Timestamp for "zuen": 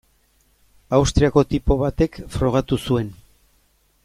2.89-3.17